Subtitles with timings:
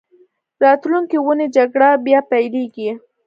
[0.63, 2.89] راتلونکې اونۍ جګړه بیا پیلېږي.